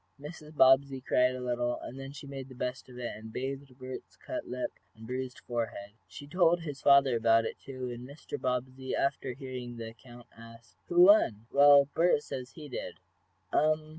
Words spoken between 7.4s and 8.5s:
it, too, and Mr.